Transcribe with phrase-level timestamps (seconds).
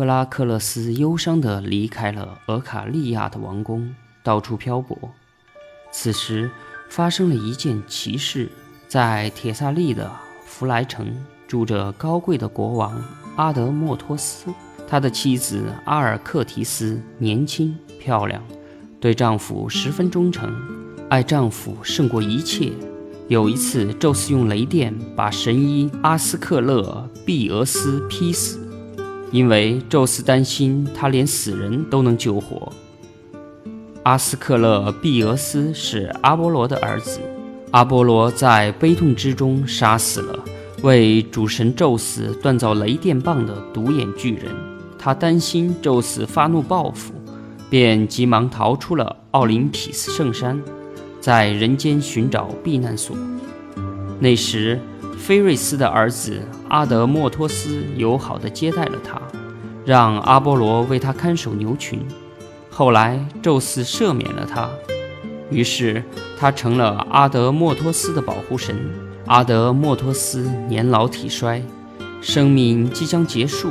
[0.00, 4.98] 赫拉克勒斯忧伤地离开了俄卡利亚的王宫，到处漂泊。
[5.92, 6.50] 此时
[6.88, 8.48] 发生了一件奇事：
[8.88, 10.10] 在铁萨利的
[10.46, 11.14] 弗莱城
[11.46, 12.98] 住着高贵的国王
[13.36, 14.50] 阿德莫托斯，
[14.88, 18.42] 他的妻子阿尔克提斯年轻漂亮，
[18.98, 20.50] 对丈夫十分忠诚，
[21.10, 22.72] 爱丈夫胜过一切。
[23.28, 28.66] 有一次，宙斯用雷电把神医阿斯克勒庇俄斯劈死，
[29.30, 32.72] 因为宙斯担心他连死人都能救活。
[34.02, 37.20] 阿斯克勒庇俄斯是阿波罗的儿子，
[37.70, 40.38] 阿波罗在悲痛之中杀死了
[40.82, 44.46] 为主神宙斯锻造雷电棒的独眼巨人。
[44.98, 47.12] 他担心宙斯发怒报复，
[47.68, 50.60] 便急忙逃出了奥林匹斯圣山。
[51.20, 53.14] 在人间寻找避难所。
[54.18, 54.80] 那时，
[55.20, 59.20] 菲瑞斯的儿子阿德莫托斯友好地接待了他，
[59.84, 62.00] 让阿波罗为他看守牛群。
[62.70, 64.68] 后来，宙斯赦免了他，
[65.50, 66.02] 于是
[66.38, 68.74] 他成了阿德莫托斯的保护神。
[69.26, 71.62] 阿德莫托斯年老体衰，
[72.22, 73.70] 生命即将结束。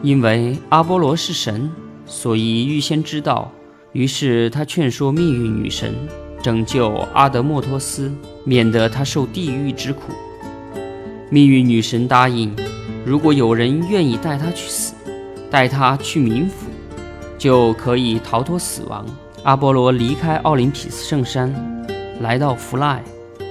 [0.00, 1.70] 因为阿波罗是神，
[2.06, 3.50] 所以预先知道，
[3.90, 5.92] 于是他劝说命运女神。
[6.40, 8.12] 拯救阿德莫托斯，
[8.44, 10.12] 免得他受地狱之苦。
[11.32, 12.54] 命运女神答应，
[13.06, 14.92] 如果有人愿意带他去死，
[15.50, 16.66] 带他去冥府，
[17.38, 19.06] 就可以逃脱死亡。
[19.42, 21.50] 阿波罗离开奥林匹斯圣山，
[22.20, 23.02] 来到弗赖，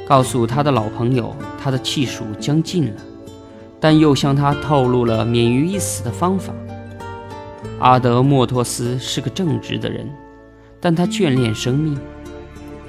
[0.07, 3.01] 告诉他的老朋友，他的气数将尽了，
[3.79, 6.53] 但又向他透露了免于一死的方法。
[7.79, 10.07] 阿德莫托斯是个正直的人，
[10.79, 11.97] 但他眷恋生命。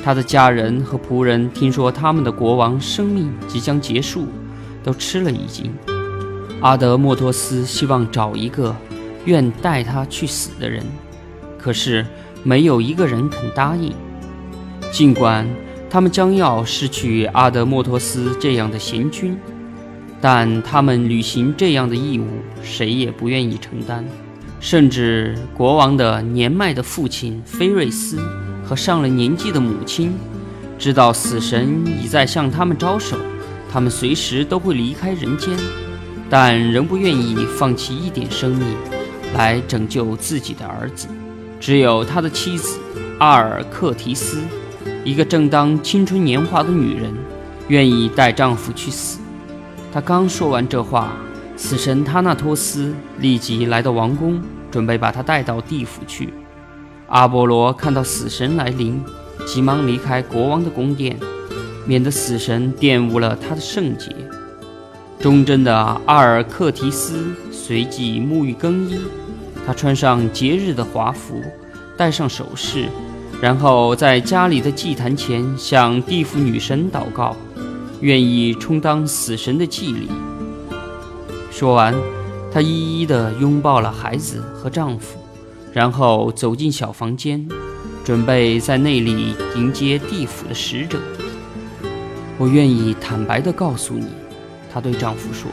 [0.04, 4.26] 他的家人和仆人听说他们的国王生命即将结束，
[4.82, 5.72] 都吃了一惊。
[6.60, 8.74] 阿德莫托斯希望找一个
[9.24, 10.84] 愿带他去死的人，
[11.58, 12.06] 可是
[12.42, 13.92] 没有一个人肯答应。
[14.90, 15.46] 尽管
[15.90, 19.36] 他们将要失去阿德莫托斯这样的贤君，
[20.20, 22.26] 但他们履行这样的义务，
[22.62, 24.04] 谁也不愿意承担。
[24.60, 28.20] 甚至国王的年迈的父亲菲瑞斯
[28.64, 30.14] 和上了年纪的母亲，
[30.78, 33.16] 知道死神已在向他们招手，
[33.72, 35.56] 他们随时都会离开人间，
[36.28, 38.76] 但仍不愿意放弃一点生命
[39.34, 41.08] 来拯救自己的儿子。
[41.58, 42.78] 只有他的妻子
[43.18, 44.42] 阿尔克提斯，
[45.04, 47.14] 一个正当青春年华的女人，
[47.68, 49.20] 愿意带丈夫去死。
[49.90, 51.12] 她刚说完这话。
[51.54, 56.32] 死神塔纳托斯立即来到王宫，准备把他带到地府去。
[57.06, 59.00] 阿波罗看到死神来临，
[59.46, 61.16] 急忙离开国王的宫殿，
[61.86, 64.14] 免得死神玷污了他的圣洁。
[65.20, 65.74] 忠贞的
[66.06, 68.98] 阿尔克提斯随即沐浴更衣，
[69.64, 71.40] 他穿上节日的华服，
[71.96, 72.88] 戴上首饰，
[73.40, 77.36] 然后在家里的祭坛前向地府女神祷告，
[78.00, 80.10] 愿意充当死神的祭礼。
[81.52, 81.94] 说完，
[82.52, 85.18] 她一一地拥抱了孩子和丈夫，
[85.72, 87.46] 然后走进小房间，
[88.02, 90.98] 准备在那里迎接地府的使者。
[92.42, 94.08] 我愿意坦白地告诉你，
[94.68, 95.48] 她对丈夫说：“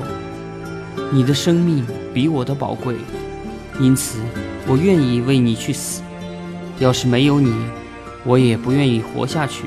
[1.14, 1.86] 你的生命
[2.16, 2.96] 比我的宝贵，
[3.80, 4.18] 因此
[4.66, 6.02] 我愿意为你去死。
[6.80, 7.54] 要是没有你，
[8.26, 9.66] 我也不愿意活下去。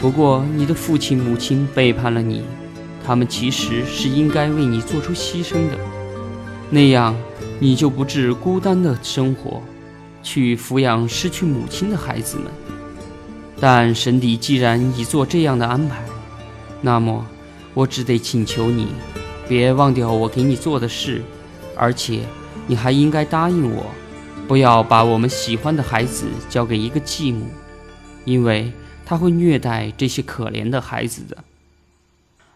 [0.00, 2.44] 不过，你的父亲母亲背叛了你。”
[3.04, 5.76] 他们其实是应该为你做出牺牲的，
[6.70, 7.14] 那样
[7.58, 9.60] 你就不致孤单的生活，
[10.22, 12.46] 去抚养失去母亲的孩子们。
[13.60, 16.02] 但神帝既然已做这样的安排，
[16.84, 17.24] 那么
[17.74, 18.88] 我只得请求你，
[19.48, 21.22] 别忘掉我给你做的事，
[21.76, 22.24] 而且
[22.66, 23.86] 你还应该答应我，
[24.48, 27.46] 不要把我们喜欢的孩子交给一个继母，
[28.24, 28.72] 因为
[29.06, 31.38] 他会虐待这些可怜的孩子的。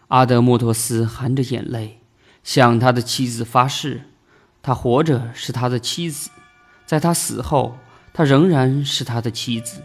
[0.09, 1.99] 阿德莫托斯含着眼泪
[2.43, 4.01] 向他的妻子发誓：
[4.61, 6.29] 他活着是他的妻子，
[6.85, 7.77] 在他死后，
[8.13, 9.81] 他仍然是他的妻子。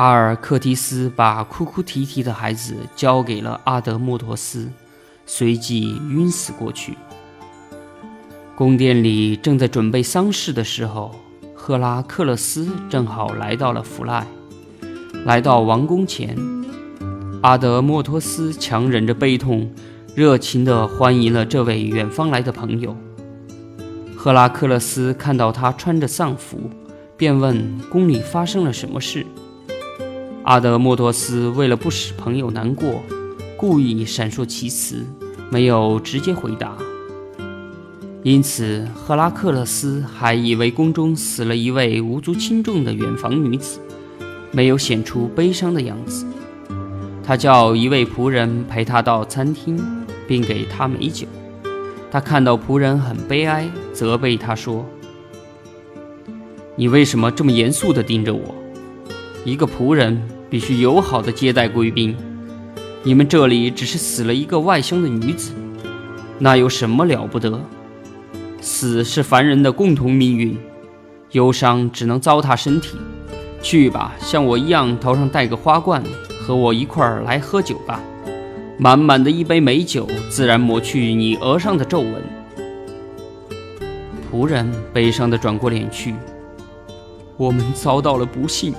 [0.00, 4.66] 阿尔克提斯把哭哭啼啼的孩子交给了阿德莫托斯，
[5.26, 6.96] 随即晕死过去。
[8.56, 11.14] 宫殿里正在准备丧事的时候，
[11.54, 14.26] 赫拉克勒斯正好来到了弗赖，
[15.26, 16.34] 来到王宫前。
[17.42, 19.70] 阿德莫托斯强忍着悲痛，
[20.14, 22.96] 热情地欢迎了这位远方来的朋友。
[24.16, 26.70] 赫拉克勒斯看到他穿着丧服，
[27.18, 29.26] 便问宫里发生了什么事。
[30.42, 33.02] 阿德莫托斯为了不使朋友难过，
[33.56, 35.04] 故意闪烁其词，
[35.50, 36.76] 没有直接回答。
[38.22, 43.80] 因此，赫拉克勒斯还以为宫中死了一位无足轻重的远房女子，
[44.50, 46.26] 没有显出悲伤的样子。
[47.22, 49.78] 他叫一位仆人陪他到餐厅，
[50.26, 51.26] 并给他美酒。
[52.10, 54.84] 他看到仆人很悲哀，责备他说
[56.76, 58.54] ：“你为什么这么严肃地盯着我？
[59.44, 60.20] 一个仆人
[60.50, 62.14] 必须友好的接待贵宾。
[63.02, 65.52] 你们这里只是死了一个外乡的女子，
[66.38, 67.60] 那有什么了不得？”
[68.60, 70.58] 死是凡人的共同命运，
[71.30, 72.98] 忧伤只能糟蹋身体。
[73.62, 76.02] 去吧，像我一样头上戴个花冠，
[76.42, 78.00] 和我一块儿来喝酒吧。
[78.78, 82.22] 满满的一杯美酒，自然抹去你额上的皱纹。
[84.30, 86.14] 仆人悲伤地转过脸去。
[87.38, 88.74] 我们遭到了不幸，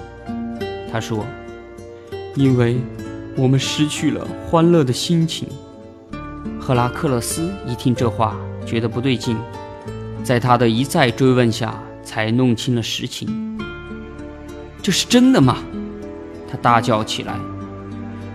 [0.91, 1.25] 他说，
[2.35, 2.77] 因为
[3.37, 5.47] 我们失去了欢乐的心情。
[6.59, 8.35] 赫拉克勒斯一听这话，
[8.65, 9.37] 觉得不对劲。
[10.23, 13.57] 在他的一再追问下，才弄清了实情。
[14.81, 15.57] 这是真的吗？
[16.49, 17.35] 他大叫起来。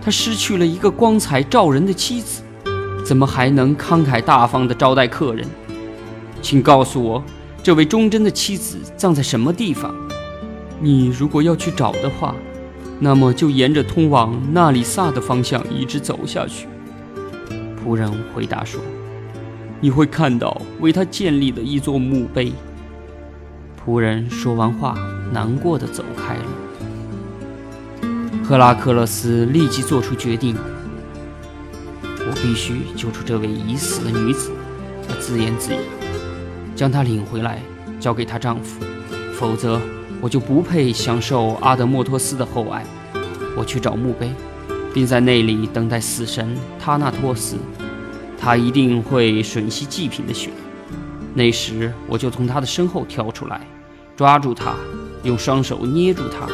[0.01, 2.41] 他失去了一个光彩照人的妻子，
[3.05, 5.45] 怎么还能慷慨大方地招待客人？
[6.41, 7.23] 请告诉我，
[7.61, 9.93] 这位忠贞的妻子葬在什么地方？
[10.79, 12.35] 你如果要去找的话，
[12.99, 16.67] 那么就沿着通往纳里萨的方向一直走下去。
[17.83, 18.81] 仆人回答说。
[19.79, 22.51] 你会看到为他建立的一座墓碑。
[23.85, 24.97] 仆人说完话，
[25.31, 26.43] 难过的走开了。
[28.43, 30.55] 赫拉克勒斯立即做出决定：
[32.01, 34.49] 我必须救出这位已死的女子。
[35.07, 35.77] 他自言自语
[36.75, 37.61] ：“将她领回来，
[37.99, 38.83] 交给她丈夫，
[39.35, 39.79] 否则
[40.21, 42.85] 我就不配享受阿德莫托斯的厚爱。”
[43.57, 44.31] 我去找墓碑，
[44.93, 47.55] 并在那里等待死神塔纳托斯。
[48.39, 50.51] 他一定会吮吸祭品的血，
[51.33, 53.61] 那时我就从他的身后跳出来，
[54.15, 54.75] 抓住他，
[55.23, 56.47] 用双手捏住他，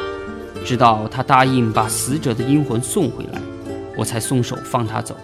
[0.63, 3.41] 直到他答应把死者的阴魂送回来，
[3.97, 5.17] 我才松手放他走。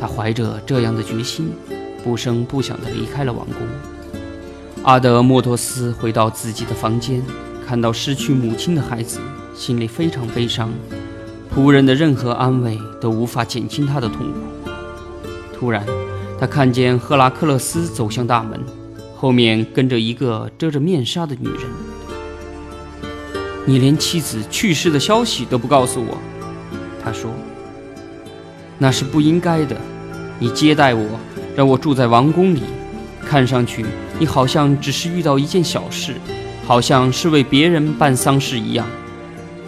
[0.00, 1.52] 他怀着这样的决心，
[2.02, 3.93] 不声不响地离开了王宫。
[4.84, 7.22] 阿德莫托斯回到自己的房间，
[7.66, 9.18] 看到失去母亲的孩子，
[9.54, 10.70] 心里非常悲伤。
[11.56, 14.70] 仆人的任何安慰都无法减轻他的痛苦。
[15.54, 15.86] 突然，
[16.38, 18.60] 他看见赫拉克勒斯走向大门，
[19.16, 21.62] 后面跟着一个遮着面纱的女人。
[23.64, 26.18] 你连妻子去世的消息都不告诉我，
[27.02, 27.30] 他说。
[28.76, 29.74] 那是不应该的。
[30.38, 31.06] 你接待我，
[31.56, 32.60] 让我住在王宫里，
[33.24, 33.84] 看上去
[34.18, 36.14] 你好像只是遇到一件小事，
[36.66, 38.86] 好像是为别人办丧事一样。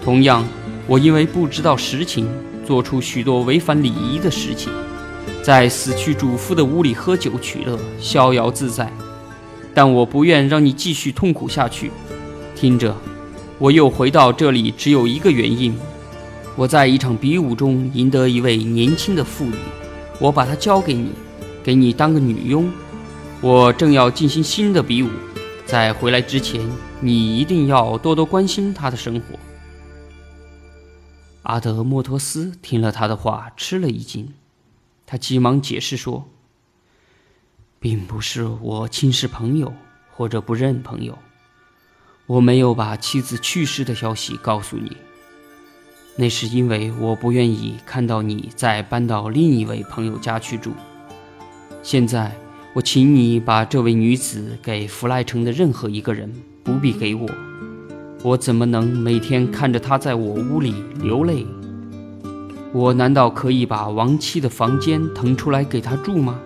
[0.04, 0.46] 同样，
[0.86, 2.28] 我因为不知道实情，
[2.64, 4.72] 做出许多违反礼仪的事情。
[5.42, 8.92] 在死去主妇的屋里喝酒取乐，逍遥自在。
[9.74, 11.90] 但我不愿让你继续痛苦下去。
[12.54, 12.96] 听着，
[13.58, 15.76] 我又回到这里只有一个原因：
[16.56, 19.54] 我在一场比武中赢得一位年轻的妇女，
[20.18, 21.10] 我把她交给你，
[21.62, 22.68] 给你当个女佣。
[23.46, 25.08] 我正要进行新的比武，
[25.64, 29.38] 在回来之前，你一定要多多关心他的生活。
[31.42, 34.34] 阿德莫托斯听了他的话，吃了一惊。
[35.06, 36.28] 他急忙解释说
[37.78, 39.72] ：“并不是我轻视朋友
[40.10, 41.16] 或者不认朋友，
[42.26, 44.96] 我没有把妻子去世的消息告诉你。
[46.16, 50.72] 那是因为我不愿意看到你再搬到另一位朋友家去住。
[51.84, 52.36] 现在，
[52.76, 56.30] 我请你把这位女子给弗莱城的任何一个人，
[56.62, 57.26] 不必给我。
[58.22, 61.46] 我怎么能每天看着她在我屋里流泪？”
[62.74, 66.38] 我难道可以把亡妻的房间腾出来给她住吗？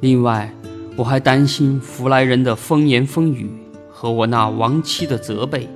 [0.00, 0.52] 另外，
[0.96, 3.48] 我还担心弗莱人的风言风语
[3.88, 5.68] 和我那亡妻的责备。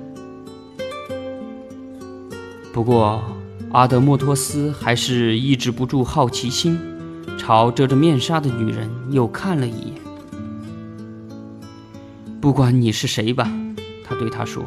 [2.73, 3.23] 不过，
[3.71, 6.77] 阿德莫托斯还是抑制不住好奇心，
[7.37, 9.93] 朝遮着面纱的女人又看了一眼。
[12.41, 13.49] 不管你是谁吧，
[14.03, 14.65] 他对她说。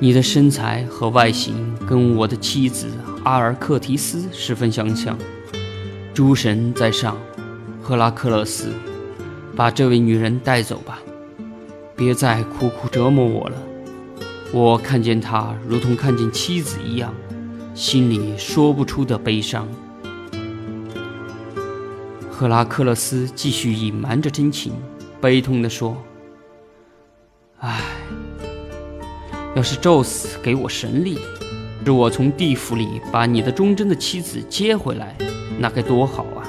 [0.00, 2.86] 你的身材和外形跟我的妻子
[3.24, 5.18] 阿尔克提斯十分相像。
[6.14, 7.16] 诸神在上，
[7.82, 8.68] 赫拉克勒斯，
[9.56, 11.00] 把这位女人带走吧，
[11.96, 13.56] 别再苦苦折磨我了。
[14.52, 17.12] 我看见她如同看见妻子一样，
[17.74, 19.66] 心里说不出的悲伤。
[22.38, 24.72] 赫拉克勒斯继续隐瞒着真情，
[25.20, 25.96] 悲痛地说
[27.58, 27.80] ：“唉。”
[29.56, 31.18] 要是宙斯给我神力，
[31.84, 35.16] 使我从地府里把你的忠贞的妻子接回来，
[35.58, 36.46] 那该多好啊！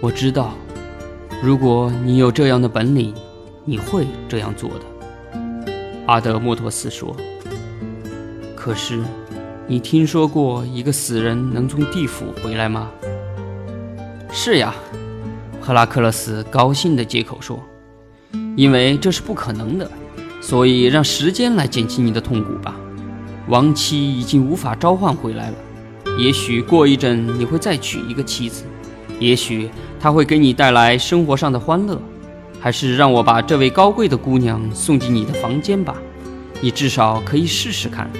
[0.00, 0.54] 我知道
[1.40, 3.14] 如果你有这样的本领，
[3.64, 4.80] 你会这样做的。”
[6.08, 7.14] 阿德莫托斯说。
[8.56, 9.00] “可是，
[9.68, 12.90] 你听说过一个死人能从地府回来吗
[14.34, 14.74] ？”“是呀。”
[15.62, 17.58] 赫拉克勒斯高兴地接口说
[18.54, 19.90] ：“因为这是不可能的，
[20.40, 22.76] 所以让时间来减轻你的痛苦吧。
[23.48, 25.56] 亡妻已经无法召唤回来了。
[26.18, 28.64] 也许过一阵你会再娶一个妻子，
[29.18, 31.98] 也许她会给你带来生活上的欢乐。
[32.60, 35.96] 还是让我把这位高贵的姑娘送进你的房间吧，
[36.62, 38.10] 你至少可以试试看。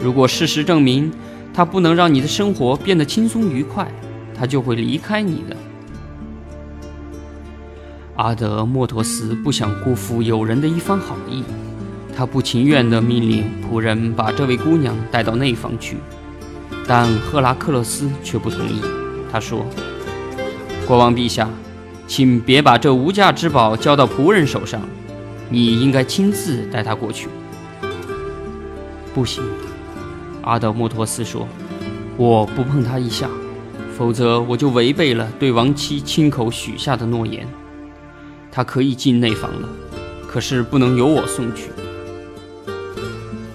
[0.00, 1.12] 如果事实证明
[1.52, 3.86] 她不能让你的生活变得轻松愉快，
[4.34, 5.56] 他就会离开你的。”
[8.16, 11.42] 阿德莫托斯不想辜负友人的一番好意，
[12.14, 15.96] 他不情愿地命令仆人把这位姑娘带到内房去，
[16.86, 18.82] 但赫拉克勒斯却不同意。
[19.32, 19.64] 他说
[20.86, 21.48] ：“国王陛下，
[22.06, 24.82] 请别把这无价之宝交到仆人手上，
[25.48, 27.28] 你应该亲自带她过去。”
[29.14, 29.42] 不行，
[30.42, 31.48] 阿德莫托斯说
[32.18, 33.26] ：“我不碰她一下，
[33.96, 37.46] 否则我就违背了对亡妻亲口许下的诺言。”
[38.50, 39.68] 他可以进内房了，
[40.26, 41.70] 可是不能由我送去。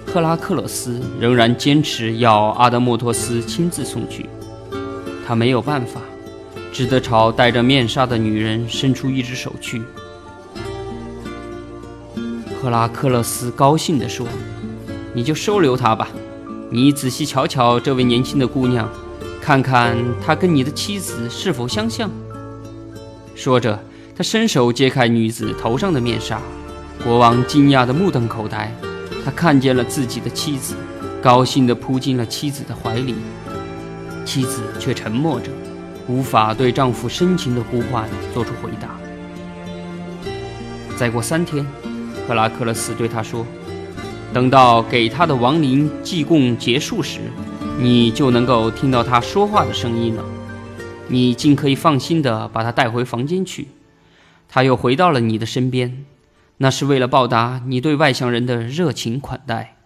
[0.06, 4.26] 赫拉克勒斯仍然坚持要阿德莫托斯亲自送去，
[5.24, 6.00] 他没有办法，
[6.72, 9.82] 只得朝戴着面纱的女人伸出一只手去。
[12.60, 14.26] 赫拉克勒斯高兴地说
[15.14, 16.08] ：“你就收留她吧，
[16.70, 18.88] 你仔细瞧瞧这位年轻的姑娘，
[19.40, 22.10] 看看他跟你的妻子是否相像。”
[23.34, 23.78] 说着。
[24.16, 26.40] 他伸手揭开女子头上的面纱，
[27.04, 28.74] 国王惊讶的目瞪口呆。
[29.24, 30.74] 他看见了自己的妻子，
[31.22, 33.14] 高兴地扑进了妻子的怀里。
[34.24, 35.52] 妻子却沉默着，
[36.08, 38.88] 无法对丈夫深情的呼唤做出回答。
[40.96, 41.64] 再过三天，
[42.26, 43.46] 赫拉克勒斯对他说
[44.34, 47.20] ：“等到给他的亡灵祭供结束时，
[47.78, 50.24] 你就能够听到他说话的声音了。
[51.06, 53.68] 你尽可以放心的把他带回房间去。”
[54.50, 56.04] 他又回到了你的身边，
[56.56, 59.77] 那是为了报答你对外乡人的热情款待。